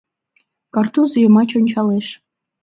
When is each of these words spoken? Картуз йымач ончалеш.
Картуз 0.73 1.11
йымач 1.21 1.49
ончалеш. 1.59 2.07